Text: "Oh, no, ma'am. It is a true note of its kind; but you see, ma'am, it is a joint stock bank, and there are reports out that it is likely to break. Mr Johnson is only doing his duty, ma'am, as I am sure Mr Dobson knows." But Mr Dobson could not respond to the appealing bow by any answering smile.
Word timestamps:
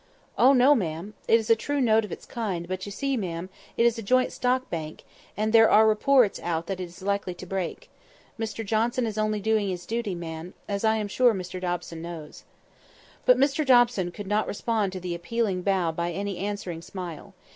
"Oh, 0.35 0.51
no, 0.53 0.73
ma'am. 0.73 1.13
It 1.27 1.39
is 1.39 1.51
a 1.51 1.55
true 1.55 1.79
note 1.79 2.03
of 2.03 2.11
its 2.11 2.25
kind; 2.25 2.67
but 2.67 2.87
you 2.87 2.91
see, 2.91 3.15
ma'am, 3.15 3.51
it 3.77 3.85
is 3.85 3.99
a 3.99 4.01
joint 4.01 4.31
stock 4.31 4.67
bank, 4.67 5.03
and 5.37 5.53
there 5.53 5.69
are 5.69 5.87
reports 5.87 6.39
out 6.39 6.65
that 6.65 6.79
it 6.79 6.85
is 6.85 7.03
likely 7.03 7.35
to 7.35 7.45
break. 7.45 7.87
Mr 8.39 8.65
Johnson 8.65 9.05
is 9.05 9.19
only 9.19 9.39
doing 9.39 9.69
his 9.69 9.85
duty, 9.85 10.15
ma'am, 10.15 10.55
as 10.67 10.83
I 10.83 10.95
am 10.95 11.07
sure 11.07 11.35
Mr 11.35 11.61
Dobson 11.61 12.01
knows." 12.01 12.45
But 13.27 13.37
Mr 13.37 13.63
Dobson 13.63 14.09
could 14.09 14.25
not 14.25 14.47
respond 14.47 14.91
to 14.93 14.99
the 14.99 15.13
appealing 15.13 15.61
bow 15.61 15.91
by 15.91 16.11
any 16.13 16.39
answering 16.39 16.81
smile. 16.81 17.35